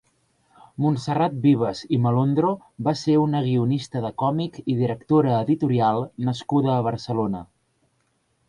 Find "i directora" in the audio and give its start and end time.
4.65-5.37